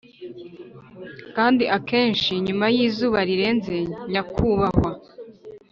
“kandi 1.35 1.63
akenshi 1.77 2.31
nyuma 2.45 2.65
y'izuba 2.75 3.19
rirenze, 3.29 3.75
nyakubahwa, 4.11 4.91